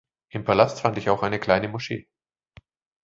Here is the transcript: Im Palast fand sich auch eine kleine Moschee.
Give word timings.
Im 0.31 0.43
Palast 0.45 0.81
fand 0.81 0.95
sich 0.95 1.11
auch 1.11 1.21
eine 1.21 1.37
kleine 1.39 1.67
Moschee. 1.69 2.07